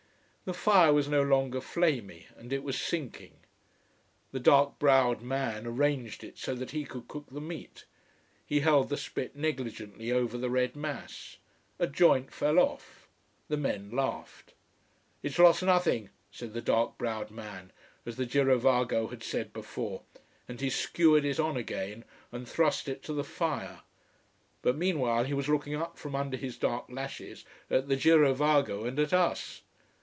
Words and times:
The 0.43 0.55
fire 0.57 0.91
was 0.91 1.07
no 1.07 1.21
longer 1.23 1.61
flamy: 1.61 2.27
and 2.35 2.51
it 2.51 2.61
was 2.61 2.77
sinking. 2.77 3.35
The 4.33 4.39
dark 4.41 4.79
browed 4.79 5.21
man 5.21 5.65
arranged 5.65 6.25
it 6.25 6.37
so 6.37 6.53
that 6.55 6.71
he 6.71 6.83
could 6.83 7.07
cook 7.07 7.27
the 7.31 7.39
meat. 7.39 7.85
He 8.45 8.59
held 8.59 8.89
the 8.89 8.97
spit 8.97 9.33
negligently 9.33 10.11
over 10.11 10.37
the 10.37 10.49
red 10.49 10.75
mass. 10.75 11.37
A 11.79 11.87
joint 11.87 12.33
fell 12.33 12.59
off. 12.59 13.07
The 13.47 13.55
men 13.55 13.91
laughed. 13.91 14.53
"It's 15.23 15.39
lost 15.39 15.63
nothing," 15.63 16.09
said 16.31 16.51
the 16.53 16.61
dark 16.61 16.97
browed 16.97 17.31
man, 17.31 17.71
as 18.05 18.17
the 18.17 18.25
girovago 18.25 19.07
had 19.09 19.23
said 19.23 19.53
before, 19.53 20.01
and 20.49 20.59
he 20.59 20.69
skewered 20.69 21.23
it 21.23 21.39
on 21.39 21.55
again 21.55 22.03
and 22.29 22.45
thrust 22.45 22.89
it 22.89 23.03
to 23.03 23.13
the 23.13 23.23
fire. 23.23 23.83
But 24.63 24.75
meanwhile 24.75 25.23
he 25.23 25.33
was 25.35 25.47
looking 25.47 25.75
up 25.75 25.97
from 25.97 26.13
under 26.13 26.35
his 26.35 26.57
dark 26.57 26.87
lashes 26.89 27.45
at 27.69 27.87
the 27.87 27.95
girovago 27.95 28.85
and 28.85 28.99
at 28.99 29.13
us. 29.13 29.61